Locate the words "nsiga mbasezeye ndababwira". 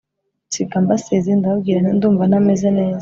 0.47-1.77